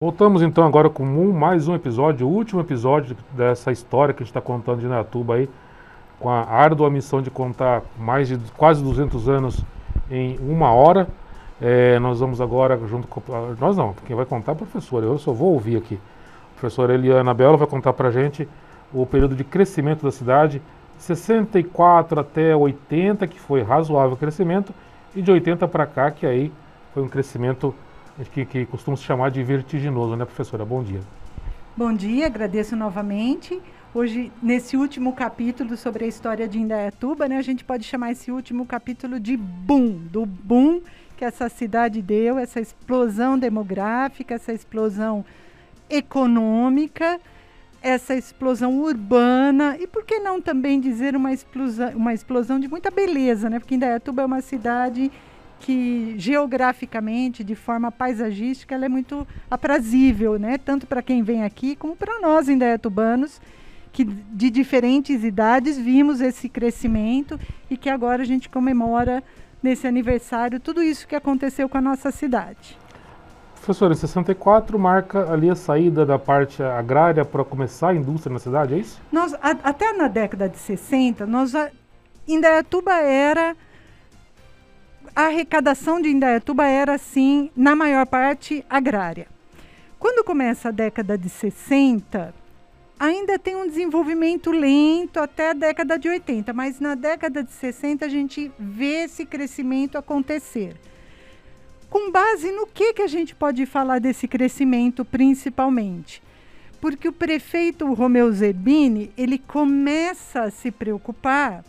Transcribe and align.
Voltamos 0.00 0.42
então 0.42 0.64
agora 0.64 0.88
com 0.88 1.02
um, 1.02 1.32
mais 1.32 1.66
um 1.66 1.74
episódio, 1.74 2.24
o 2.24 2.30
último 2.30 2.60
episódio 2.60 3.16
dessa 3.32 3.72
história 3.72 4.14
que 4.14 4.22
a 4.22 4.24
gente 4.24 4.30
está 4.30 4.40
contando 4.40 4.78
de 4.78 4.86
Neatuba 4.86 5.34
aí, 5.34 5.50
com 6.20 6.30
a 6.30 6.44
árdua 6.44 6.88
missão 6.88 7.20
de 7.20 7.32
contar 7.32 7.82
mais 7.98 8.28
de 8.28 8.38
quase 8.52 8.80
200 8.80 9.28
anos 9.28 9.64
em 10.08 10.38
uma 10.38 10.70
hora. 10.70 11.08
É, 11.60 11.98
nós 11.98 12.20
vamos 12.20 12.40
agora, 12.40 12.78
junto 12.86 13.08
com. 13.08 13.20
Nós 13.58 13.76
não, 13.76 13.92
quem 14.06 14.14
vai 14.14 14.24
contar 14.24 14.52
é 14.52 14.54
a 14.54 14.58
professora, 14.58 15.04
eu 15.04 15.18
só 15.18 15.32
vou 15.32 15.52
ouvir 15.52 15.76
aqui. 15.76 15.98
A 16.52 16.60
professora 16.60 16.94
Eliana 16.94 17.34
Bela 17.34 17.56
vai 17.56 17.66
contar 17.66 17.92
para 17.92 18.06
a 18.06 18.12
gente 18.12 18.48
o 18.94 19.04
período 19.04 19.34
de 19.34 19.42
crescimento 19.42 20.04
da 20.04 20.12
cidade, 20.12 20.62
64 20.96 22.20
até 22.20 22.54
80, 22.54 23.26
que 23.26 23.40
foi 23.40 23.62
razoável 23.62 24.16
crescimento, 24.16 24.72
e 25.12 25.20
de 25.20 25.32
80 25.32 25.66
para 25.66 25.86
cá, 25.86 26.08
que 26.12 26.24
aí 26.24 26.52
foi 26.94 27.02
um 27.02 27.08
crescimento 27.08 27.74
que, 28.26 28.44
que 28.44 28.66
costuma 28.66 28.96
se 28.96 29.04
chamar 29.04 29.30
de 29.30 29.42
vertiginoso, 29.42 30.16
né, 30.16 30.24
professora? 30.24 30.64
Bom 30.64 30.82
dia. 30.82 31.00
Bom 31.76 31.92
dia, 31.92 32.26
agradeço 32.26 32.74
novamente. 32.74 33.60
Hoje, 33.94 34.32
nesse 34.42 34.76
último 34.76 35.12
capítulo 35.12 35.76
sobre 35.76 36.04
a 36.04 36.08
história 36.08 36.46
de 36.46 36.58
Indaiatuba, 36.58 37.28
né, 37.28 37.38
a 37.38 37.42
gente 37.42 37.64
pode 37.64 37.84
chamar 37.84 38.12
esse 38.12 38.30
último 38.30 38.66
capítulo 38.66 39.18
de 39.18 39.36
boom, 39.36 39.92
do 40.10 40.26
boom 40.26 40.80
que 41.16 41.24
essa 41.24 41.48
cidade 41.48 42.02
deu, 42.02 42.38
essa 42.38 42.60
explosão 42.60 43.38
demográfica, 43.38 44.34
essa 44.34 44.52
explosão 44.52 45.24
econômica, 45.90 47.18
essa 47.82 48.14
explosão 48.14 48.78
urbana 48.80 49.76
e 49.78 49.86
por 49.86 50.04
que 50.04 50.18
não 50.18 50.40
também 50.40 50.80
dizer 50.80 51.16
uma 51.16 51.32
explosão, 51.32 51.90
uma 51.96 52.12
explosão 52.12 52.58
de 52.60 52.68
muita 52.68 52.90
beleza, 52.90 53.48
né? 53.48 53.58
Porque 53.58 53.74
Indaiatuba 53.74 54.22
é 54.22 54.26
uma 54.26 54.40
cidade 54.40 55.10
que 55.60 56.14
geograficamente, 56.16 57.42
de 57.42 57.54
forma 57.54 57.90
paisagística, 57.90 58.74
ela 58.74 58.84
é 58.84 58.88
muito 58.88 59.26
aprazível, 59.50 60.38
né? 60.38 60.58
Tanto 60.58 60.86
para 60.86 61.02
quem 61.02 61.22
vem 61.22 61.44
aqui 61.44 61.76
como 61.76 61.96
para 61.96 62.20
nós 62.20 62.48
indaiatubanos, 62.48 63.40
que 63.92 64.04
de 64.04 64.50
diferentes 64.50 65.24
idades 65.24 65.76
vimos 65.76 66.20
esse 66.20 66.48
crescimento 66.48 67.38
e 67.70 67.76
que 67.76 67.88
agora 67.90 68.22
a 68.22 68.26
gente 68.26 68.48
comemora 68.48 69.22
nesse 69.62 69.86
aniversário 69.86 70.60
tudo 70.60 70.82
isso 70.82 71.06
que 71.06 71.16
aconteceu 71.16 71.68
com 71.68 71.78
a 71.78 71.80
nossa 71.80 72.10
cidade. 72.10 72.78
Professor, 73.56 73.90
em 73.90 73.94
64 73.94 74.78
marca 74.78 75.30
ali 75.30 75.50
a 75.50 75.54
saída 75.54 76.06
da 76.06 76.18
parte 76.18 76.62
agrária 76.62 77.24
para 77.24 77.44
começar 77.44 77.88
a 77.88 77.94
indústria 77.94 78.32
na 78.32 78.38
cidade, 78.38 78.74
é 78.74 78.78
isso? 78.78 78.98
Nós, 79.12 79.34
a, 79.34 79.50
até 79.50 79.92
na 79.92 80.08
década 80.08 80.48
de 80.48 80.56
60, 80.56 81.26
nós, 81.26 81.52
Indaiatuba 82.26 82.92
era 82.92 83.54
a 85.14 85.26
arrecadação 85.26 86.00
de 86.00 86.08
Indaiatuba 86.08 86.66
era, 86.66 86.98
sim, 86.98 87.50
na 87.56 87.74
maior 87.74 88.06
parte, 88.06 88.64
agrária. 88.68 89.26
Quando 89.98 90.24
começa 90.24 90.68
a 90.68 90.72
década 90.72 91.18
de 91.18 91.28
60, 91.28 92.34
ainda 92.98 93.38
tem 93.38 93.56
um 93.56 93.66
desenvolvimento 93.66 94.50
lento 94.50 95.18
até 95.18 95.50
a 95.50 95.52
década 95.52 95.98
de 95.98 96.08
80, 96.08 96.52
mas 96.52 96.80
na 96.80 96.94
década 96.94 97.42
de 97.42 97.52
60 97.52 98.06
a 98.06 98.08
gente 98.08 98.50
vê 98.58 99.04
esse 99.04 99.24
crescimento 99.24 99.98
acontecer. 99.98 100.76
Com 101.90 102.10
base 102.10 102.50
no 102.52 102.66
que, 102.66 102.94
que 102.94 103.02
a 103.02 103.06
gente 103.06 103.34
pode 103.34 103.64
falar 103.66 103.98
desse 103.98 104.28
crescimento 104.28 105.04
principalmente? 105.04 106.22
Porque 106.80 107.08
o 107.08 107.12
prefeito 107.12 107.92
Romeu 107.92 108.30
Zerbini, 108.30 109.10
ele 109.16 109.38
começa 109.38 110.42
a 110.42 110.50
se 110.50 110.70
preocupar 110.70 111.64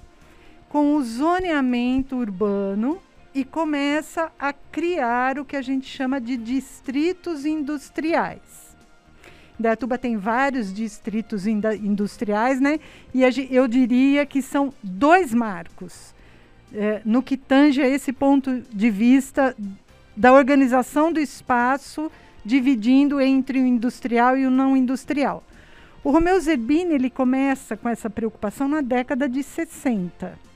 com 0.68 0.96
o 0.96 1.04
zoneamento 1.04 2.16
urbano 2.16 3.02
e 3.34 3.44
começa 3.44 4.32
a 4.40 4.52
criar 4.52 5.38
o 5.40 5.46
que 5.46 5.56
a 5.56 5.62
gente 5.62 5.88
chama 5.88 6.20
de 6.20 6.36
distritos 6.36 7.46
industriais. 7.46 8.70
Datuba 9.60 9.98
tem 9.98 10.16
vários 10.16 10.74
distritos 10.74 11.46
industriais, 11.46 12.62
né? 12.62 12.80
E 13.14 13.22
eu 13.52 13.68
diria 13.68 14.26
que 14.26 14.42
são 14.42 14.74
dois 14.82 15.34
marcos 15.34 16.16
é, 16.74 17.02
no 17.04 17.22
que 17.22 17.36
tange 17.36 17.82
a 17.82 17.88
esse 17.88 18.14
ponto 18.14 18.62
de 18.72 18.90
vista 18.90 19.56
da 20.16 20.34
organização 20.34 21.12
do 21.12 21.20
espaço, 21.20 22.10
dividindo 22.44 23.20
entre 23.20 23.60
o 23.60 23.66
industrial 23.66 24.38
e 24.38 24.46
o 24.46 24.52
não 24.52 24.78
industrial. 24.78 25.44
O 26.04 26.12
Romeu 26.12 26.40
Zerbini 26.40 26.94
ele 26.94 27.10
começa 27.10 27.76
com 27.76 27.90
essa 27.90 28.10
preocupação 28.10 28.68
na 28.68 28.80
década 28.80 29.28
de 29.28 29.44
60 29.44 30.49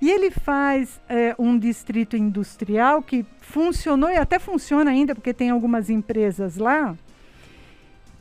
e 0.00 0.10
ele 0.10 0.30
faz 0.30 1.00
é, 1.08 1.34
um 1.38 1.58
distrito 1.58 2.16
industrial 2.16 3.02
que 3.02 3.24
funcionou 3.40 4.10
e 4.10 4.16
até 4.16 4.38
funciona 4.38 4.90
ainda, 4.90 5.14
porque 5.14 5.32
tem 5.32 5.50
algumas 5.50 5.88
empresas 5.88 6.56
lá, 6.56 6.94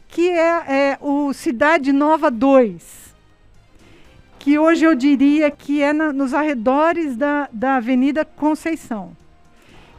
que 0.08 0.30
é, 0.30 0.92
é 0.92 0.98
o 1.02 1.34
Cidade 1.34 1.92
Nova 1.92 2.32
2, 2.32 3.14
que 4.40 4.58
hoje 4.58 4.86
eu 4.86 4.96
diria 4.96 5.52
que 5.52 5.82
é 5.82 5.92
na, 5.92 6.14
nos 6.14 6.34
arredores 6.34 7.18
da, 7.18 7.50
da 7.52 7.76
Avenida 7.76 8.24
Conceição. 8.24 9.16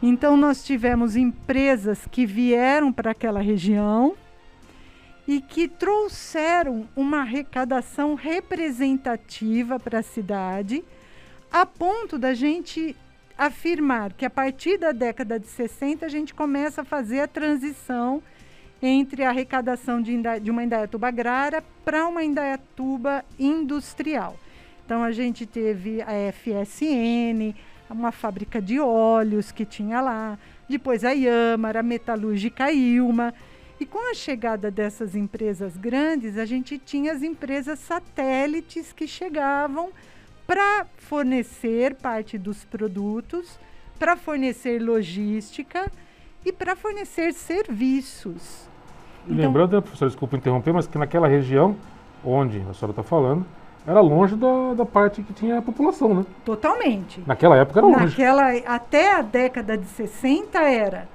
Então, 0.01 0.37
nós 0.37 0.63
tivemos 0.63 1.15
empresas 1.15 2.07
que 2.09 2.25
vieram 2.25 2.91
para 2.91 3.11
aquela 3.11 3.41
região 3.41 4.15
e 5.27 5.41
que 5.41 5.67
trouxeram 5.67 6.87
uma 6.95 7.19
arrecadação 7.19 8.15
representativa 8.15 9.79
para 9.79 9.99
a 9.99 10.03
cidade 10.03 10.83
a 11.51 11.65
ponto 11.65 12.17
da 12.17 12.33
gente 12.33 12.95
afirmar 13.37 14.13
que 14.13 14.25
a 14.25 14.29
partir 14.29 14.77
da 14.77 14.91
década 14.91 15.39
de 15.39 15.47
60 15.47 16.05
a 16.05 16.09
gente 16.09 16.33
começa 16.33 16.81
a 16.81 16.85
fazer 16.85 17.19
a 17.19 17.27
transição 17.27 18.21
entre 18.81 19.23
a 19.23 19.29
arrecadação 19.29 20.01
de, 20.01 20.15
de 20.41 20.51
uma 20.51 20.63
Indaiatuba 20.63 21.07
agrária 21.07 21.63
para 21.83 22.07
uma 22.07 22.23
Indaiatuba 22.23 23.23
industrial. 23.39 24.37
Então 24.85 25.03
a 25.03 25.11
gente 25.11 25.45
teve 25.45 26.01
a 26.01 26.31
FSN, 26.31 27.55
uma 27.89 28.11
fábrica 28.11 28.61
de 28.61 28.79
óleos 28.79 29.51
que 29.51 29.65
tinha 29.65 29.99
lá, 30.01 30.37
depois 30.69 31.03
a 31.03 31.11
Yamara, 31.11 31.79
a 31.79 31.83
Metalúrgica 31.83 32.71
Ilma. 32.71 33.33
E 33.79 33.85
com 33.85 34.09
a 34.09 34.13
chegada 34.13 34.71
dessas 34.71 35.15
empresas 35.15 35.77
grandes, 35.77 36.37
a 36.37 36.45
gente 36.45 36.79
tinha 36.79 37.11
as 37.11 37.21
empresas 37.21 37.77
satélites 37.79 38.91
que 38.91 39.07
chegavam 39.07 39.91
para 40.47 40.87
fornecer 40.95 41.95
parte 41.95 42.37
dos 42.37 42.63
produtos, 42.63 43.59
para 43.99 44.15
fornecer 44.15 44.81
logística 44.81 45.91
e 46.45 46.53
para 46.53 46.75
fornecer 46.75 47.33
serviços. 47.33 48.67
Então, 49.27 49.45
Lembrando, 49.45 49.75
né, 49.75 49.81
professor, 49.81 50.07
desculpa 50.07 50.37
interromper, 50.37 50.71
mas 50.71 50.87
que 50.87 50.97
naquela 50.97 51.27
região 51.27 51.75
onde 52.23 52.59
a 52.59 52.73
senhora 52.73 52.91
está 52.91 53.03
falando, 53.03 53.45
era 53.85 53.99
longe 53.99 54.35
da, 54.35 54.73
da 54.73 54.85
parte 54.85 55.21
que 55.21 55.33
tinha 55.33 55.59
a 55.59 55.61
população, 55.61 56.13
né? 56.13 56.25
Totalmente. 56.45 57.21
Naquela 57.27 57.57
época 57.57 57.79
era 57.79 57.87
longe. 57.87 58.05
Naquela, 58.05 58.51
até 58.65 59.13
a 59.13 59.21
década 59.21 59.77
de 59.77 59.85
60 59.85 60.59
era. 60.59 61.09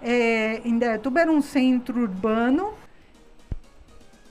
É, 0.00 0.60
Indaiatuba 0.66 1.20
era 1.20 1.30
um 1.30 1.42
centro 1.42 2.00
urbano 2.00 2.72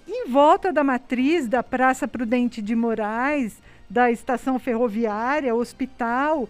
em 0.08 0.30
volta 0.30 0.72
da 0.72 0.84
matriz 0.84 1.48
da 1.48 1.62
Praça 1.62 2.08
Prudente 2.08 2.62
de 2.62 2.76
Moraes, 2.76 3.62
da 3.90 4.12
estação 4.12 4.60
ferroviária, 4.60 5.56
hospital, 5.56 6.50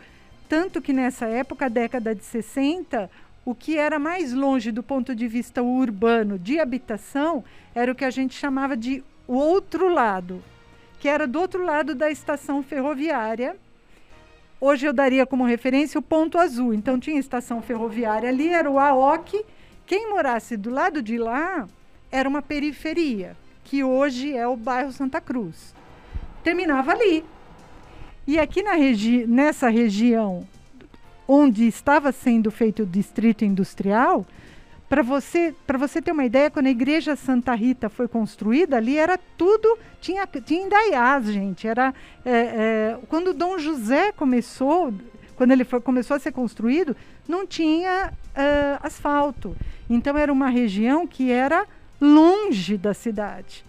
tanto 0.49 0.81
que 0.81 0.91
nessa 0.91 1.27
época, 1.27 1.69
década 1.69 2.15
de 2.15 2.23
60, 2.23 3.09
o 3.45 3.53
que 3.53 3.77
era 3.77 3.99
mais 3.99 4.33
longe 4.33 4.71
do 4.71 4.81
ponto 4.81 5.15
de 5.15 5.27
vista 5.27 5.61
urbano 5.61 6.39
de 6.39 6.59
habitação 6.59 7.43
era 7.75 7.91
o 7.91 7.95
que 7.95 8.05
a 8.05 8.09
gente 8.09 8.33
chamava 8.33 8.75
de 8.75 9.03
o 9.27 9.35
outro 9.35 9.89
lado, 9.89 10.43
que 10.99 11.07
era 11.07 11.27
do 11.27 11.39
outro 11.39 11.63
lado 11.63 11.93
da 11.93 12.09
estação 12.09 12.63
ferroviária. 12.63 13.55
Hoje 14.59 14.87
eu 14.87 14.93
daria 14.93 15.25
como 15.25 15.45
referência 15.45 15.99
o 15.99 16.01
ponto 16.01 16.39
azul. 16.39 16.73
Então 16.73 16.99
tinha 16.99 17.19
estação 17.19 17.61
ferroviária 17.61 18.29
ali, 18.29 18.47
era 18.47 18.69
o 18.69 18.79
AOC. 18.79 19.45
Quem 19.85 20.09
morasse 20.09 20.57
do 20.57 20.71
lado 20.71 21.01
de 21.01 21.17
lá 21.17 21.67
era 22.11 22.27
uma 22.27 22.41
periferia, 22.41 23.37
que 23.63 23.83
hoje 23.83 24.35
é 24.35 24.47
o 24.47 24.57
bairro 24.57 24.91
Santa 24.91 25.21
Cruz 25.21 25.77
terminava 26.47 26.93
ali. 26.93 27.25
E 28.27 28.37
aqui 28.37 28.61
na 28.61 28.73
regi 28.73 29.25
nessa 29.25 29.69
região 29.69 30.45
onde 31.25 31.65
estava 31.65 32.11
sendo 32.11 32.51
feito 32.51 32.83
o 32.83 32.85
distrito 32.85 33.45
industrial, 33.45 34.25
para 34.89 35.01
você, 35.01 35.53
para 35.65 35.77
você 35.77 36.01
ter 36.01 36.11
uma 36.11 36.25
ideia, 36.25 36.49
quando 36.49 36.67
a 36.67 36.71
igreja 36.71 37.15
Santa 37.15 37.53
Rita 37.53 37.89
foi 37.89 38.07
construída, 38.07 38.77
ali 38.77 38.97
era 38.97 39.17
tudo, 39.37 39.77
tinha, 39.99 40.27
tinha 40.45 40.65
indaiás, 40.65 41.25
gente. 41.25 41.67
Era, 41.67 41.93
é, 42.23 42.31
é, 42.31 42.99
quando 43.09 43.33
Dom 43.33 43.57
José 43.57 44.13
começou, 44.13 44.93
quando 45.35 45.51
ele 45.51 45.65
foi, 45.65 45.81
começou 45.81 46.15
a 46.15 46.19
ser 46.19 46.31
construído, 46.31 46.95
não 47.27 47.45
tinha 47.45 48.13
é, 48.33 48.77
asfalto. 48.81 49.55
Então 49.89 50.17
era 50.17 50.31
uma 50.31 50.47
região 50.47 51.05
que 51.05 51.31
era 51.31 51.65
longe 51.99 52.77
da 52.77 52.93
cidade. 52.93 53.65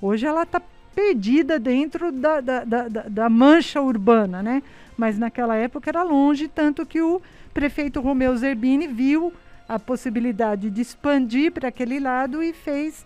Hoje 0.00 0.26
ela 0.26 0.42
está 0.42 0.60
perdida 0.94 1.58
dentro 1.58 2.10
da, 2.10 2.40
da, 2.40 2.64
da, 2.64 2.88
da, 2.88 3.28
mancha 3.28 3.80
urbana, 3.80 4.42
né? 4.42 4.62
Mas 4.96 5.18
naquela 5.18 5.54
época 5.54 5.90
era 5.90 6.02
longe, 6.02 6.48
tanto 6.48 6.84
que 6.84 7.00
o 7.00 7.22
prefeito 7.54 8.00
Romeu 8.00 8.36
Zerbini 8.36 8.86
viu 8.86 9.32
a 9.68 9.78
possibilidade 9.78 10.70
de 10.70 10.80
expandir 10.80 11.52
para 11.52 11.68
aquele 11.68 12.00
lado 12.00 12.42
e 12.42 12.52
fez 12.52 13.04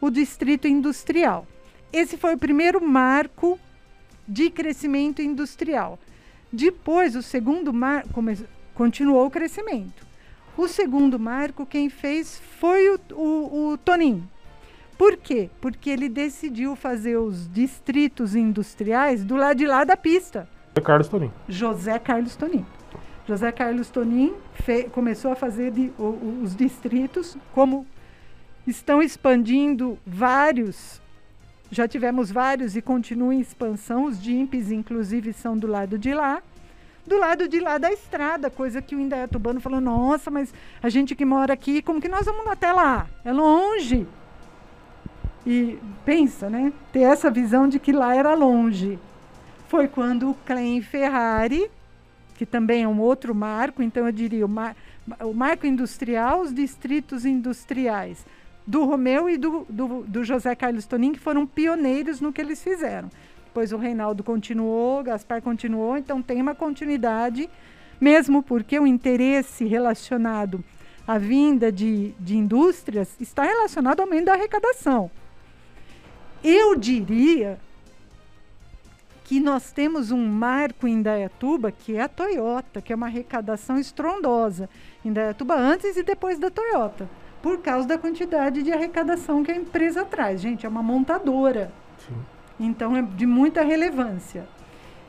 o 0.00 0.10
distrito 0.10 0.68
industrial. 0.68 1.46
Esse 1.92 2.16
foi 2.16 2.34
o 2.34 2.38
primeiro 2.38 2.84
marco 2.84 3.58
de 4.26 4.50
crescimento 4.50 5.20
industrial. 5.20 5.98
Depois, 6.52 7.16
o 7.16 7.22
segundo 7.22 7.72
marco 7.72 8.22
continuou 8.74 9.26
o 9.26 9.30
crescimento. 9.30 10.06
O 10.56 10.68
segundo 10.68 11.18
marco, 11.18 11.66
quem 11.66 11.90
fez 11.90 12.40
foi 12.60 12.88
o, 12.90 13.00
o, 13.12 13.72
o 13.72 13.78
Toninho. 13.78 14.28
Por 14.96 15.16
quê? 15.16 15.50
Porque 15.60 15.90
ele 15.90 16.08
decidiu 16.08 16.76
fazer 16.76 17.16
os 17.16 17.50
distritos 17.52 18.34
industriais 18.34 19.24
do 19.24 19.36
lado 19.36 19.56
de 19.56 19.66
lá 19.66 19.84
da 19.84 19.96
pista. 19.96 20.48
José 20.74 20.80
Carlos 20.80 21.08
Tonin. 21.08 21.30
José 21.48 21.98
Carlos 21.98 22.36
Tonin. 22.36 22.66
José 23.26 23.52
Carlos 23.52 23.90
Tonin 23.90 24.34
começou 24.92 25.32
a 25.32 25.34
fazer 25.34 25.70
de, 25.70 25.90
o, 25.98 26.40
os 26.42 26.54
distritos, 26.54 27.36
como 27.52 27.86
estão 28.66 29.02
expandindo 29.02 29.98
vários, 30.06 31.00
já 31.70 31.88
tivemos 31.88 32.30
vários 32.30 32.76
e 32.76 32.82
continuam 32.82 33.32
em 33.32 33.40
expansão, 33.40 34.04
os 34.04 34.22
DIMPs, 34.22 34.70
inclusive, 34.70 35.32
são 35.32 35.56
do 35.56 35.66
lado 35.66 35.98
de 35.98 36.14
lá. 36.14 36.42
Do 37.06 37.18
lado 37.18 37.48
de 37.48 37.60
lá 37.60 37.78
da 37.78 37.92
estrada, 37.92 38.48
coisa 38.48 38.80
que 38.80 38.94
o 38.94 39.00
Indaiatubano 39.00 39.60
falou, 39.60 39.80
nossa, 39.80 40.30
mas 40.30 40.54
a 40.82 40.88
gente 40.88 41.14
que 41.14 41.24
mora 41.24 41.52
aqui, 41.52 41.82
como 41.82 42.00
que 42.00 42.08
nós 42.08 42.24
vamos 42.24 42.46
até 42.46 42.72
lá? 42.72 43.06
É 43.24 43.32
longe. 43.32 44.06
E 45.46 45.78
pensa, 46.04 46.48
né? 46.48 46.72
Ter 46.92 47.00
essa 47.00 47.30
visão 47.30 47.68
de 47.68 47.78
que 47.78 47.92
lá 47.92 48.14
era 48.14 48.34
longe. 48.34 48.98
Foi 49.68 49.88
quando 49.88 50.30
o 50.30 50.34
Clem 50.46 50.80
Ferrari, 50.80 51.70
que 52.34 52.46
também 52.46 52.84
é 52.84 52.88
um 52.88 53.00
outro 53.00 53.34
marco, 53.34 53.82
então 53.82 54.06
eu 54.06 54.12
diria 54.12 54.44
o, 54.46 54.48
mar, 54.48 54.76
o 55.20 55.32
marco 55.32 55.66
industrial, 55.66 56.40
os 56.40 56.52
distritos 56.52 57.24
industriais 57.24 58.24
do 58.66 58.84
Romeu 58.84 59.28
e 59.28 59.36
do, 59.36 59.66
do, 59.68 60.02
do, 60.02 60.24
José 60.24 60.54
Carlos 60.54 60.86
Tonin, 60.86 61.12
que 61.12 61.18
foram 61.18 61.46
pioneiros 61.46 62.20
no 62.20 62.32
que 62.32 62.40
eles 62.40 62.62
fizeram. 62.62 63.10
Depois 63.44 63.72
o 63.72 63.76
Reinaldo 63.76 64.24
continuou, 64.24 65.02
Gaspar 65.02 65.42
continuou, 65.42 65.96
então 65.96 66.22
tem 66.22 66.40
uma 66.40 66.54
continuidade, 66.54 67.48
mesmo 68.00 68.42
porque 68.42 68.78
o 68.78 68.86
interesse 68.86 69.64
relacionado 69.64 70.64
à 71.06 71.18
vinda 71.18 71.70
de, 71.70 72.12
de 72.18 72.36
indústrias 72.36 73.14
está 73.20 73.44
relacionado 73.44 74.00
ao 74.00 74.06
aumento 74.06 74.24
da 74.26 74.32
arrecadação. 74.32 75.10
Eu 76.44 76.76
diria 76.76 77.58
que 79.24 79.40
nós 79.40 79.72
temos 79.72 80.10
um 80.10 80.26
marco 80.26 80.86
em 80.86 81.00
Dayatuba, 81.00 81.72
que 81.72 81.96
é 81.96 82.02
a 82.02 82.08
Toyota, 82.08 82.82
que 82.82 82.92
é 82.92 82.96
uma 82.96 83.06
arrecadação 83.06 83.78
estrondosa 83.78 84.68
em 85.02 85.10
Dayatuba 85.10 85.54
antes 85.54 85.96
e 85.96 86.02
depois 86.02 86.38
da 86.38 86.50
Toyota, 86.50 87.08
por 87.42 87.62
causa 87.62 87.88
da 87.88 87.96
quantidade 87.96 88.62
de 88.62 88.70
arrecadação 88.70 89.42
que 89.42 89.50
a 89.50 89.56
empresa 89.56 90.04
traz. 90.04 90.42
Gente, 90.42 90.66
é 90.66 90.68
uma 90.68 90.82
montadora. 90.82 91.72
Sim. 92.06 92.14
Então 92.60 92.94
é 92.94 93.00
de 93.00 93.24
muita 93.24 93.62
relevância. 93.62 94.46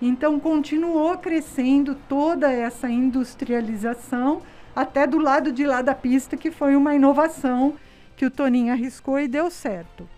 Então 0.01 0.39
continuou 0.39 1.17
crescendo 1.17 1.95
toda 2.07 2.49
essa 2.49 2.89
industrialização 2.89 4.41
até 4.73 5.05
do 5.05 5.19
lado 5.19 5.51
de 5.51 5.65
lá 5.65 5.81
da 5.81 5.93
pista, 5.93 6.37
que 6.37 6.49
foi 6.49 6.77
uma 6.77 6.95
inovação 6.95 7.73
que 8.15 8.25
o 8.25 8.31
Toninho 8.31 8.71
arriscou 8.71 9.19
e 9.19 9.27
deu 9.27 9.51
certo. 9.51 10.14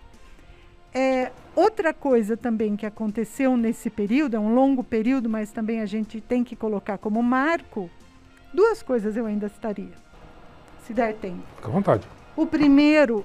É, 1.00 1.30
outra 1.54 1.94
coisa 1.94 2.36
também 2.36 2.74
que 2.74 2.84
aconteceu 2.84 3.56
nesse 3.56 3.88
período, 3.88 4.34
é 4.34 4.40
um 4.40 4.52
longo 4.52 4.82
período, 4.82 5.28
mas 5.28 5.52
também 5.52 5.80
a 5.80 5.86
gente 5.86 6.20
tem 6.20 6.42
que 6.42 6.56
colocar 6.56 6.98
como 6.98 7.22
marco, 7.22 7.88
duas 8.52 8.82
coisas 8.82 9.16
eu 9.16 9.24
ainda 9.24 9.48
citaria, 9.48 9.92
se 10.84 10.92
der 10.92 11.14
tempo. 11.14 11.44
Fica 11.54 11.68
à 11.68 11.70
vontade. 11.70 12.08
O 12.34 12.44
primeiro 12.44 13.24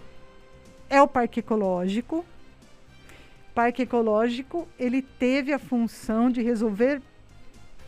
é 0.87 1.01
o 1.01 1.07
Parque 1.07 1.39
Ecológico. 1.39 2.17
O 2.17 3.53
Parque 3.55 3.81
Ecológico, 3.81 4.67
ele 4.77 5.01
teve 5.01 5.51
a 5.51 5.57
função 5.57 6.29
de 6.29 6.43
resolver 6.43 7.01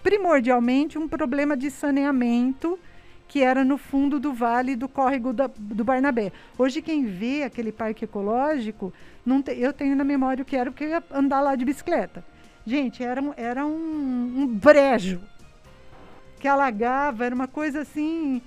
primordialmente 0.02 0.98
um 0.98 1.08
problema 1.08 1.56
de 1.56 1.70
saneamento 1.70 2.80
que 3.27 3.42
era 3.42 3.63
no 3.63 3.77
fundo 3.77 4.19
do 4.19 4.33
vale 4.33 4.75
do 4.75 4.88
córrego 4.88 5.33
da, 5.33 5.50
do 5.57 5.83
Barnabé. 5.83 6.31
Hoje 6.57 6.81
quem 6.81 7.06
vê 7.06 7.44
aquele 7.44 7.72
parque 7.72 8.06
ecológico, 8.06 8.94
não 9.25 9.42
te, 9.42 9.51
eu 9.51 9.74
tenho 9.74 9.95
na 9.95 10.04
memória 10.04 10.44
o 10.44 10.45
que 10.45 10.56
era, 10.56 10.72
porque 10.72 10.83
eu 10.83 10.89
ia 10.89 11.04
andar 11.12 11.42
lá 11.42 11.56
de 11.56 11.66
bicicleta. 11.66 12.24
Gente, 12.66 13.04
era, 13.04 13.22
era 13.38 13.66
um, 13.66 14.33
um 14.38 14.48
brejo 14.48 15.22
que 16.39 16.48
alagava, 16.48 17.25
era 17.25 17.33
uma 17.33 17.48
coisa 17.48 17.81
assim 17.81 18.42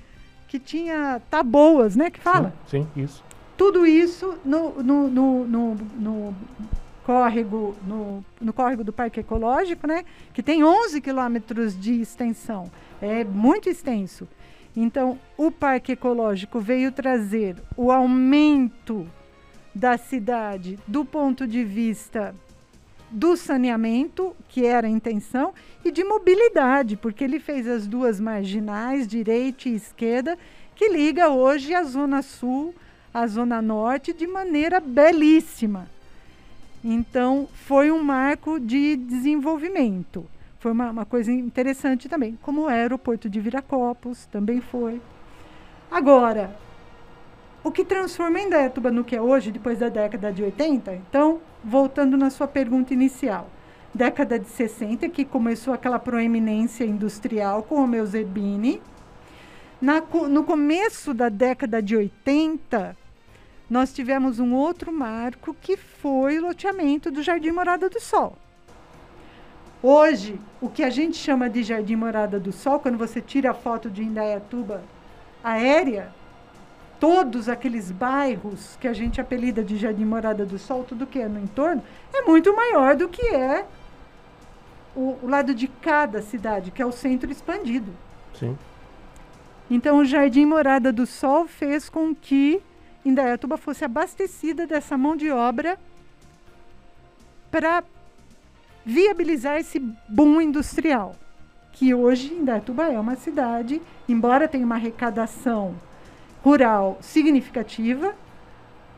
que 0.47 0.59
tinha 0.59 1.21
taboas, 1.31 1.95
né? 1.95 2.11
Que 2.11 2.21
fala? 2.21 2.53
Sim, 2.67 2.87
sim 2.95 3.03
isso. 3.03 3.25
Tudo 3.57 3.87
isso 3.87 4.39
no, 4.45 4.83
no, 4.83 5.09
no, 5.09 5.45
no, 5.45 5.75
no 5.75 6.37
córrego, 7.05 7.75
no, 7.87 8.25
no 8.41 8.53
córrego 8.53 8.85
do 8.85 8.93
Parque 8.93 9.21
Ecológico, 9.21 9.87
né? 9.87 10.05
Que 10.33 10.43
tem 10.43 10.63
11 10.63 11.01
quilômetros 11.01 11.79
de 11.79 12.01
extensão. 12.01 12.71
É 13.01 13.25
muito 13.25 13.69
extenso. 13.69 14.29
Então, 14.81 15.19
o 15.37 15.51
Parque 15.51 15.91
Ecológico 15.91 16.61
veio 16.61 16.93
trazer 16.93 17.57
o 17.77 17.91
aumento 17.91 19.09
da 19.75 19.99
cidade 19.99 20.79
do 20.87 21.05
ponto 21.05 21.49
de 21.49 21.65
vista 21.65 22.33
do 23.11 23.37
saneamento, 23.37 24.37
que 24.49 24.65
era 24.65 24.87
a 24.87 24.91
intenção, 24.91 25.53
e 25.85 25.91
de 25.91 26.05
mobilidade, 26.05 26.97
porque 26.97 27.25
ele 27.25 27.41
fez 27.41 27.67
as 27.67 27.89
duas 27.89 28.21
marginais, 28.21 29.09
direita 29.09 29.69
e 29.69 29.75
esquerda, 29.75 30.39
que 30.77 30.89
liga 30.89 31.29
hoje 31.29 31.75
a 31.75 31.83
Zona 31.83 32.23
Sul 32.23 32.73
à 33.13 33.27
Zona 33.27 33.61
Norte 33.61 34.13
de 34.13 34.29
maneira 34.29 34.79
belíssima. 34.79 35.91
Então, 36.85 37.49
foi 37.53 37.91
um 37.91 38.01
marco 38.01 38.61
de 38.61 38.95
desenvolvimento. 38.95 40.25
Foi 40.59 40.73
uma, 40.73 40.91
uma 40.91 41.05
coisa 41.05 41.31
interessante 41.31 42.09
também, 42.09 42.39
como 42.43 42.63
o 42.63 42.69
aeroporto 42.69 43.29
de 43.31 43.41
Viracopos 43.41 44.27
também 44.27 44.61
foi. 44.61 45.01
Agora, 45.91 46.57
o 47.63 47.71
que 47.71 47.85
transformou 47.85 48.41
Indaiatuba 48.41 48.91
no 48.91 49.05
que 49.05 49.15
é 49.15 49.23
hoje, 49.23 49.53
depois 49.53 49.79
da 49.79 49.89
década 49.89 50.33
de 50.33 50.43
80, 50.43 50.95
então, 50.95 51.41
voltando 51.63 52.17
na 52.17 52.29
sua 52.29 52.49
pergunta 52.49 52.93
inicial, 52.93 53.49
década 53.95 54.39
de 54.39 54.49
60, 54.49 55.09
que 55.09 55.25
começou 55.25 55.73
aquela 55.73 55.99
proeminência 55.99 56.85
industrial 56.85 57.63
com 57.63 57.77
o 57.77 57.87
meu 57.87 58.05
Zerbini. 58.05 58.83
Na, 59.81 60.01
no 60.29 60.43
começo 60.43 61.15
da 61.15 61.29
década 61.29 61.81
de 61.81 61.97
80, 61.97 62.97
nós 63.71 63.93
tivemos 63.93 64.41
um 64.41 64.55
outro 64.55 64.93
marco 64.93 65.55
que 65.55 65.77
foi 65.77 66.39
o 66.39 66.43
loteamento 66.43 67.11
do 67.11 67.23
Jardim 67.23 67.51
Morada 67.51 67.89
do 67.89 68.01
Sol. 68.01 68.37
Hoje, 69.83 70.41
o 70.61 70.69
que 70.69 70.83
a 70.83 70.91
gente 70.91 71.17
chama 71.17 71.49
de 71.49 71.63
Jardim 71.63 71.95
Morada 71.95 72.41
do 72.41 72.51
Sol, 72.51 72.81
quando 72.81 72.99
você 72.99 73.21
tira 73.21 73.53
a 73.53 73.55
foto 73.55 73.89
de 73.89 74.03
Indaiatuba 74.03 74.83
aérea, 75.43 76.13
todos 76.99 77.49
aqueles 77.49 77.93
bairros 77.93 78.77
que 78.81 78.89
a 78.89 78.93
gente 78.93 79.21
apelida 79.21 79.63
de 79.63 79.77
Jardim 79.77 80.05
Morada 80.05 80.45
do 80.45 80.59
Sol, 80.59 80.83
tudo 80.83 81.07
que 81.07 81.21
é 81.21 81.29
no 81.29 81.39
entorno, 81.39 81.83
é 82.13 82.23
muito 82.23 82.55
maior 82.57 82.97
do 82.97 83.09
que 83.09 83.25
é 83.29 83.65
o, 84.97 85.17
o 85.23 85.29
lado 85.29 85.55
de 85.55 85.69
cada 85.69 86.23
cidade, 86.23 86.73
que 86.73 86.83
é 86.83 86.87
o 86.87 86.91
centro 86.91 87.31
expandido. 87.31 87.93
Sim. 88.35 88.59
Então, 89.71 89.99
o 89.99 90.05
Jardim 90.05 90.45
Morada 90.45 90.93
do 90.93 91.07
Sol 91.07 91.47
fez 91.47 91.89
com 91.89 92.13
que 92.13 92.61
Indaiatuba 93.05 93.57
fosse 93.57 93.85
abastecida 93.85 94.67
dessa 94.67 94.99
mão 94.99 95.15
de 95.15 95.31
obra 95.31 95.79
para 97.49 97.85
viabilizar 98.89 99.59
esse 99.59 99.79
boom 100.09 100.41
industrial, 100.41 101.15
que 101.73 101.93
hoje 101.93 102.33
Indaiatuba 102.33 102.85
é 102.85 102.99
uma 102.99 103.17
cidade, 103.17 103.83
embora 104.09 104.49
tenha 104.49 104.65
uma 104.65 104.77
arrecadação 104.77 105.75
rural 106.43 106.97
significativa, 107.03 108.15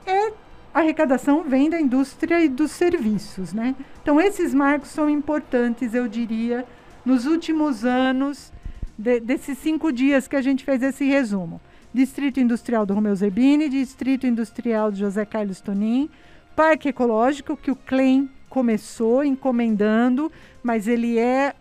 é 0.06 0.32
a 0.73 0.78
arrecadação 0.78 1.42
vem 1.42 1.68
da 1.68 1.80
indústria 1.80 2.40
e 2.40 2.49
dos 2.49 2.70
serviços, 2.70 3.52
né? 3.52 3.75
Então 4.00 4.20
esses 4.20 4.54
marcos 4.54 4.90
são 4.90 5.11
importantes, 5.11 5.92
eu 5.92 6.06
diria, 6.06 6.64
nos 7.04 7.26
últimos 7.26 7.85
anos 7.85 8.52
de, 8.97 9.18
desses 9.18 9.59
cinco 9.59 9.90
dias 9.90 10.28
que 10.28 10.37
a 10.37 10.42
gente 10.42 10.64
fez 10.64 10.80
esse 10.85 11.04
resumo. 11.04 11.61
Distrito 11.92 12.38
Industrial 12.38 12.87
do 12.87 12.94
Romeu 12.94 13.16
Zerbini, 13.16 13.68
Distrito 13.68 14.25
Industrial 14.25 14.92
do 14.92 14.97
José 14.97 15.25
Carlos 15.25 15.61
Tonin, 15.61 16.09
Parque 16.54 16.90
Ecológico, 16.90 17.56
que 17.56 17.73
o 17.73 17.75
CLEM 17.75 18.30
começou 18.50 19.25
encomendando, 19.25 20.30
mas 20.62 20.87
ele 20.87 21.19
é 21.19 21.54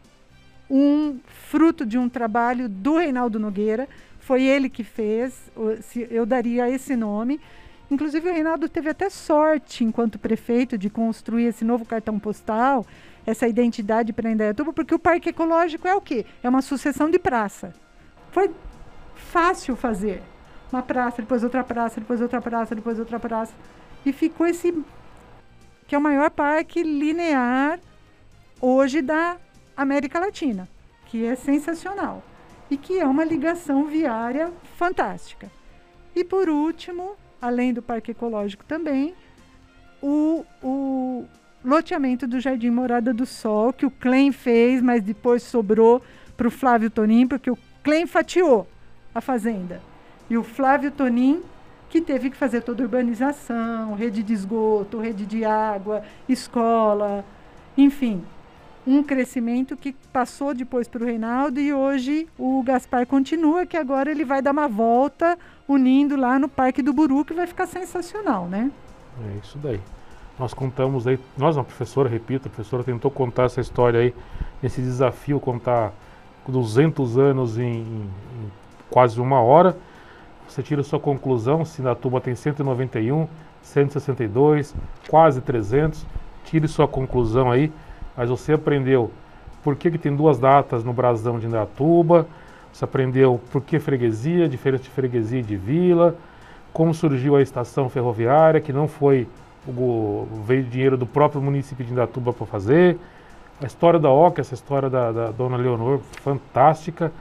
um 0.70 1.20
fruto 1.48 1.86
de 1.86 1.98
um 1.98 2.10
trabalho 2.10 2.68
do 2.68 2.98
Reinaldo 2.98 3.40
Nogueira. 3.40 3.88
Foi 4.20 4.44
ele 4.44 4.70
que 4.70 4.84
fez, 4.84 5.50
eu 6.10 6.26
daria 6.26 6.70
esse 6.70 6.96
nome. 6.96 7.40
Inclusive, 7.90 8.30
o 8.30 8.34
Reinaldo 8.34 8.68
teve 8.68 8.90
até 8.90 9.10
sorte, 9.10 9.84
enquanto 9.84 10.20
prefeito, 10.20 10.78
de 10.78 10.90
construir 10.90 11.46
esse 11.46 11.64
novo 11.64 11.86
cartão 11.86 12.20
postal, 12.20 12.86
essa 13.26 13.48
identidade 13.48 14.14
para 14.14 14.30
Indaiatuba, 14.30 14.74
porque 14.74 14.94
o 14.94 15.00
Parque 15.00 15.30
Ecológico 15.30 15.88
é 15.88 15.96
o 15.96 16.02
quê? 16.02 16.26
É 16.44 16.50
uma 16.50 16.62
sucessão 16.62 17.10
de 17.10 17.18
praça. 17.18 17.74
Foi 18.32 18.52
fácil 19.16 19.76
fazer. 19.76 20.22
uma 20.72 20.84
praça, 20.84 21.22
depois 21.22 21.44
outra 21.44 21.64
praça, 21.64 22.00
depois 22.00 22.22
outra 22.22 22.42
praça, 22.42 22.76
depois 22.76 23.00
outra 23.00 23.20
praça. 23.20 23.54
E 24.06 24.14
ficou 24.14 24.46
esse 24.46 24.72
que 25.90 25.96
é 25.96 25.98
o 25.98 26.02
maior 26.02 26.30
parque 26.30 26.84
linear 26.84 27.80
hoje 28.62 29.02
da 29.02 29.38
América 29.76 30.20
Latina, 30.20 30.70
que 31.08 31.26
é 31.26 31.36
sensacional 31.36 32.22
e 32.70 32.78
que 32.78 33.00
é 33.00 33.08
uma 33.08 33.26
ligação 33.26 33.86
viária 33.86 34.54
fantástica. 34.78 35.50
E 36.16 36.24
por 36.24 36.48
último, 36.48 37.16
além 37.42 37.74
do 37.74 37.82
Parque 37.82 38.12
Ecológico 38.12 38.64
também, 38.66 39.16
o, 40.00 40.46
o 40.62 41.26
loteamento 41.66 42.28
do 42.28 42.40
Jardim 42.40 42.70
Morada 42.70 43.12
do 43.12 43.26
Sol, 43.26 43.74
que 43.74 43.88
o 43.88 43.90
Clem 43.90 44.32
fez, 44.32 44.84
mas 44.84 45.02
depois 45.02 45.42
sobrou 45.42 46.04
para 46.38 46.48
o 46.48 46.52
Flávio 46.52 46.92
Tonim, 46.92 47.26
porque 47.26 47.50
o 47.50 47.58
Clem 47.84 48.06
fatiou 48.06 48.68
a 49.14 49.20
fazenda. 49.22 49.82
E 50.30 50.38
o 50.38 50.44
Flávio 50.44 50.92
Tonim, 50.92 51.42
que 51.90 52.02
teve 52.02 52.30
que 52.30 52.38
fazer 52.38 52.62
toda 52.62 52.84
a 52.84 52.86
urbanização, 52.86 53.96
rede 53.96 54.22
de 54.22 54.34
esgoto, 54.34 55.00
rede 55.00 55.26
de 55.26 55.44
água, 55.44 56.04
escola, 56.28 57.26
enfim, 57.76 58.24
um 58.86 59.04
crescimento 59.04 59.76
que 59.76 59.96
passou 60.14 60.54
depois 60.54 60.88
para 60.88 61.04
o 61.04 61.06
Reinaldo 61.06 61.60
e 61.60 61.74
hoje 61.74 62.28
o 62.38 62.62
Gaspar 62.64 63.06
continua, 63.06 63.66
que 63.66 63.76
agora 63.76 64.12
ele 64.12 64.24
vai 64.24 64.42
dar 64.42 64.52
uma 64.52 64.68
volta 64.68 65.38
unindo 65.68 66.16
lá 66.16 66.40
no 66.40 66.48
Parque 66.48 66.82
do 66.82 66.94
Buru, 66.94 67.26
que 67.26 67.34
vai 67.34 67.48
ficar 67.48 67.68
sensacional, 67.68 68.48
né? 68.48 68.72
É 69.22 69.38
isso 69.44 69.58
daí. 69.58 69.80
Nós 70.38 70.54
contamos 70.54 71.06
aí, 71.06 71.20
nós, 71.38 71.58
uma 71.58 71.66
professora, 71.66 72.08
repito, 72.08 72.48
a 72.48 72.52
professora 72.52 72.84
tentou 72.84 73.12
contar 73.12 73.44
essa 73.44 73.60
história 73.60 74.00
aí, 74.00 74.14
esse 74.64 74.82
desafio, 74.82 75.40
contar 75.40 75.92
200 76.48 77.18
anos 77.18 77.58
em, 77.58 77.82
em 77.82 78.10
quase 78.90 79.20
uma 79.20 79.42
hora. 79.42 79.78
Você 80.50 80.64
tira 80.64 80.82
sua 80.82 81.00
conclusão, 81.00 81.64
se 81.64 81.80
na 81.80 81.94
tuba 81.94 82.20
tem 82.20 82.34
191, 82.34 83.28
162, 83.62 84.74
quase 85.08 85.42
300, 85.42 86.04
tire 86.44 86.68
sua 86.68 86.88
conclusão 86.88 87.52
aí. 87.52 87.72
Mas 88.18 88.32
você 88.32 88.54
aprendeu 88.54 89.12
por 89.64 89.76
que, 89.76 89.92
que 89.92 90.00
tem 90.00 90.16
duas 90.16 90.40
datas 90.40 90.84
no 90.84 90.92
brasão 90.92 91.38
de 91.38 91.46
Indaiatuba, 91.46 92.26
você 92.74 92.84
aprendeu 92.84 93.40
por 93.52 93.62
que 93.62 93.80
freguesia, 93.80 94.50
diferença 94.50 94.84
de 94.84 94.90
freguesia 94.90 95.40
e 95.40 95.44
de 95.44 95.56
vila, 95.56 96.16
como 96.74 96.96
surgiu 96.96 97.36
a 97.36 97.42
estação 97.44 97.88
ferroviária, 97.88 98.60
que 98.60 98.74
não 98.74 98.88
foi 98.88 99.28
o, 99.68 100.28
veio 100.48 100.64
dinheiro 100.64 100.98
do 100.98 101.06
próprio 101.06 101.42
município 101.42 101.86
de 101.86 101.92
Indaiatuba 101.92 102.34
para 102.34 102.48
fazer, 102.48 102.98
a 103.62 103.68
história 103.68 104.00
da 104.00 104.10
OCA, 104.10 104.42
essa 104.42 104.56
história 104.56 104.90
da, 104.90 105.12
da 105.12 105.32
dona 105.32 105.58
Leonor, 105.58 106.00
fantástica, 106.24 107.12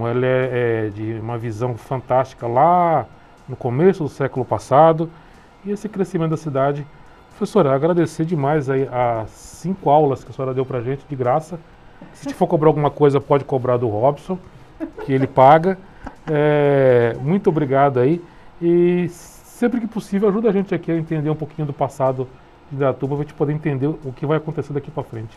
ela 0.00 0.26
é, 0.26 0.86
é 0.86 0.90
de 0.90 1.14
uma 1.20 1.38
visão 1.38 1.76
fantástica 1.76 2.46
lá 2.46 3.06
no 3.48 3.56
começo 3.56 4.04
do 4.04 4.08
século 4.08 4.44
passado, 4.44 5.10
e 5.64 5.70
esse 5.70 5.88
crescimento 5.88 6.30
da 6.30 6.36
cidade 6.36 6.86
Professora, 7.40 7.74
agradecer 7.74 8.26
demais 8.26 8.68
aí 8.68 8.86
as 8.92 9.30
cinco 9.30 9.88
aulas 9.88 10.22
que 10.22 10.30
a 10.30 10.34
senhora 10.34 10.52
deu 10.52 10.66
pra 10.66 10.82
gente 10.82 11.06
de 11.08 11.16
graça. 11.16 11.58
Se 12.12 12.34
for 12.34 12.46
cobrar 12.46 12.68
alguma 12.68 12.90
coisa, 12.90 13.18
pode 13.18 13.46
cobrar 13.46 13.78
do 13.78 13.88
Robson, 13.88 14.38
que 15.06 15.10
ele 15.14 15.26
paga. 15.26 15.78
É, 16.30 17.16
muito 17.22 17.48
obrigado 17.48 17.98
aí. 17.98 18.22
E 18.60 19.08
sempre 19.08 19.80
que 19.80 19.86
possível, 19.86 20.28
ajuda 20.28 20.50
a 20.50 20.52
gente 20.52 20.74
aqui 20.74 20.92
a 20.92 20.96
entender 20.98 21.30
um 21.30 21.34
pouquinho 21.34 21.66
do 21.66 21.72
passado 21.72 22.28
de 22.70 22.76
Datuba, 22.76 23.14
para 23.14 23.22
a 23.22 23.26
gente 23.26 23.34
poder 23.34 23.54
entender 23.54 23.86
o 23.86 24.12
que 24.14 24.26
vai 24.26 24.36
acontecer 24.36 24.74
daqui 24.74 24.90
para 24.90 25.02
frente. 25.02 25.34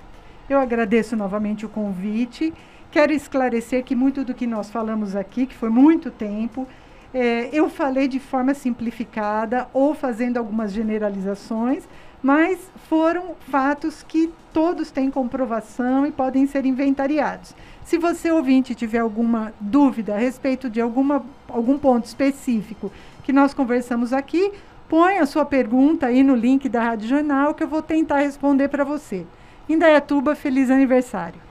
Eu 0.49 0.59
agradeço 0.59 1.15
novamente 1.15 1.65
o 1.65 1.69
convite. 1.69 2.53
Quero 2.93 3.11
esclarecer 3.11 3.83
que 3.83 3.95
muito 3.95 4.23
do 4.23 4.35
que 4.35 4.45
nós 4.45 4.69
falamos 4.69 5.15
aqui, 5.15 5.47
que 5.47 5.55
foi 5.55 5.69
muito 5.69 6.11
tempo, 6.11 6.67
é, 7.11 7.49
eu 7.51 7.67
falei 7.67 8.07
de 8.07 8.19
forma 8.19 8.53
simplificada 8.53 9.67
ou 9.73 9.95
fazendo 9.95 10.37
algumas 10.37 10.71
generalizações, 10.71 11.89
mas 12.21 12.59
foram 12.87 13.33
fatos 13.49 14.03
que 14.03 14.31
todos 14.53 14.91
têm 14.91 15.09
comprovação 15.09 16.05
e 16.05 16.11
podem 16.11 16.45
ser 16.45 16.67
inventariados. 16.67 17.55
Se 17.83 17.97
você 17.97 18.29
ouvinte 18.29 18.75
tiver 18.75 18.99
alguma 18.99 19.51
dúvida 19.59 20.13
a 20.13 20.19
respeito 20.19 20.69
de 20.69 20.79
alguma, 20.79 21.25
algum 21.49 21.79
ponto 21.79 22.05
específico 22.05 22.91
que 23.23 23.33
nós 23.33 23.55
conversamos 23.55 24.13
aqui, 24.13 24.51
põe 24.87 25.17
a 25.17 25.25
sua 25.25 25.45
pergunta 25.45 26.05
aí 26.05 26.21
no 26.21 26.35
link 26.35 26.69
da 26.69 26.83
Rádio 26.83 27.09
Jornal 27.09 27.55
que 27.55 27.63
eu 27.63 27.67
vou 27.67 27.81
tentar 27.81 28.19
responder 28.19 28.67
para 28.67 28.83
você. 28.83 29.25
Indaiatuba, 29.67 30.35
feliz 30.35 30.69
aniversário. 30.69 31.41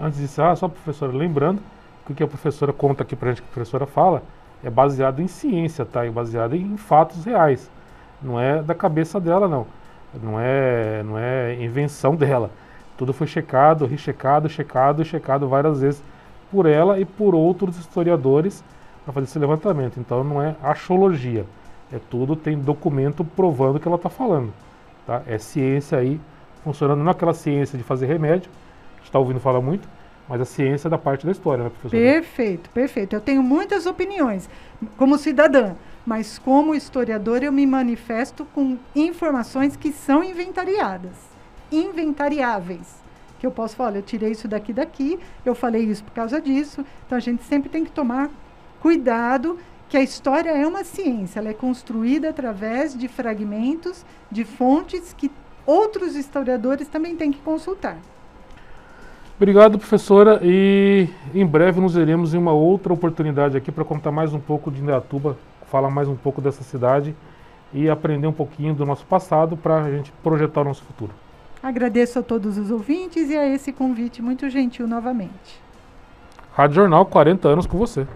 Antes 0.00 0.20
disso, 0.20 0.42
ah, 0.42 0.54
só 0.54 0.68
professora, 0.68 1.12
lembrando 1.12 1.60
que 2.06 2.12
o 2.12 2.14
que 2.14 2.22
a 2.22 2.26
professora 2.26 2.72
conta 2.72 3.02
aqui 3.02 3.16
para 3.16 3.30
a 3.30 3.32
gente, 3.32 3.42
que 3.42 3.48
a 3.48 3.52
professora 3.52 3.86
fala, 3.86 4.22
é 4.62 4.70
baseado 4.70 5.20
em 5.20 5.28
ciência, 5.28 5.84
tá? 5.84 6.06
É 6.06 6.10
baseado 6.10 6.54
em 6.54 6.76
fatos 6.76 7.24
reais. 7.24 7.70
Não 8.22 8.40
é 8.40 8.62
da 8.62 8.74
cabeça 8.74 9.20
dela, 9.20 9.48
não. 9.48 9.66
Não 10.22 10.40
é, 10.40 11.02
não 11.02 11.18
é 11.18 11.54
invenção 11.62 12.14
dela. 12.16 12.50
Tudo 12.96 13.12
foi 13.12 13.26
checado, 13.26 13.86
rechecado, 13.86 14.48
checado, 14.48 15.04
checado 15.04 15.48
várias 15.48 15.80
vezes 15.80 16.02
por 16.50 16.66
ela 16.66 16.98
e 16.98 17.04
por 17.04 17.34
outros 17.34 17.78
historiadores 17.78 18.64
para 19.04 19.12
fazer 19.12 19.26
esse 19.26 19.38
levantamento. 19.38 20.00
Então 20.00 20.24
não 20.24 20.42
é 20.42 20.56
axiologia. 20.62 21.44
É 21.92 21.98
tudo, 22.10 22.36
tem 22.36 22.58
documento 22.58 23.24
provando 23.24 23.76
o 23.76 23.80
que 23.80 23.86
ela 23.86 23.96
está 23.96 24.08
falando. 24.08 24.52
Tá? 25.06 25.22
É 25.26 25.38
ciência 25.38 25.98
aí 25.98 26.20
funcionando, 26.64 26.98
não 26.98 27.08
é 27.08 27.12
aquela 27.12 27.32
ciência 27.32 27.78
de 27.78 27.84
fazer 27.84 28.06
remédio, 28.06 28.50
está 29.08 29.18
ouvindo 29.18 29.40
falar 29.40 29.60
muito, 29.60 29.88
mas 30.28 30.40
a 30.40 30.44
ciência 30.44 30.88
é 30.88 30.90
da 30.90 30.98
parte 30.98 31.24
da 31.24 31.32
história, 31.32 31.64
né, 31.64 31.70
professor? 31.70 31.90
Perfeito, 31.90 32.70
perfeito. 32.70 33.16
Eu 33.16 33.20
tenho 33.20 33.42
muitas 33.42 33.86
opiniões 33.86 34.48
como 34.96 35.16
cidadã, 35.16 35.74
mas 36.04 36.38
como 36.38 36.74
historiador 36.74 37.42
eu 37.42 37.50
me 37.50 37.66
manifesto 37.66 38.44
com 38.54 38.78
informações 38.94 39.76
que 39.76 39.90
são 39.90 40.22
inventariadas, 40.22 41.12
inventariáveis. 41.72 42.98
Que 43.38 43.46
eu 43.46 43.50
posso 43.50 43.76
falar, 43.76 43.96
eu 43.96 44.02
tirei 44.02 44.32
isso 44.32 44.48
daqui 44.48 44.72
daqui, 44.72 45.18
eu 45.44 45.54
falei 45.54 45.82
isso 45.84 46.02
por 46.04 46.12
causa 46.12 46.40
disso. 46.40 46.84
Então 47.06 47.16
a 47.16 47.20
gente 47.20 47.44
sempre 47.44 47.68
tem 47.70 47.84
que 47.84 47.90
tomar 47.90 48.30
cuidado 48.80 49.58
que 49.88 49.96
a 49.96 50.02
história 50.02 50.50
é 50.50 50.66
uma 50.66 50.84
ciência, 50.84 51.38
ela 51.38 51.48
é 51.48 51.54
construída 51.54 52.28
através 52.28 52.96
de 52.96 53.08
fragmentos, 53.08 54.04
de 54.30 54.44
fontes 54.44 55.14
que 55.16 55.30
outros 55.64 56.14
historiadores 56.14 56.88
também 56.88 57.16
têm 57.16 57.30
que 57.30 57.40
consultar. 57.40 57.96
Obrigado, 59.38 59.78
professora, 59.78 60.40
e 60.42 61.08
em 61.32 61.46
breve 61.46 61.80
nos 61.80 61.94
veremos 61.94 62.34
em 62.34 62.36
uma 62.36 62.50
outra 62.50 62.92
oportunidade 62.92 63.56
aqui 63.56 63.70
para 63.70 63.84
contar 63.84 64.10
mais 64.10 64.34
um 64.34 64.40
pouco 64.40 64.68
de 64.68 64.80
Indaiatuba, 64.82 65.38
falar 65.70 65.88
mais 65.90 66.08
um 66.08 66.16
pouco 66.16 66.40
dessa 66.40 66.64
cidade 66.64 67.14
e 67.72 67.88
aprender 67.88 68.26
um 68.26 68.32
pouquinho 68.32 68.74
do 68.74 68.84
nosso 68.84 69.06
passado 69.06 69.56
para 69.56 69.84
a 69.84 69.90
gente 69.92 70.10
projetar 70.24 70.62
o 70.62 70.64
nosso 70.64 70.82
futuro. 70.82 71.12
Agradeço 71.62 72.18
a 72.18 72.22
todos 72.22 72.58
os 72.58 72.72
ouvintes 72.72 73.30
e 73.30 73.36
a 73.36 73.46
esse 73.46 73.72
convite 73.72 74.20
muito 74.20 74.50
gentil 74.50 74.88
novamente. 74.88 75.62
Rádio 76.52 76.74
Jornal, 76.74 77.06
40 77.06 77.46
anos 77.48 77.64
com 77.64 77.78
você. 77.78 78.08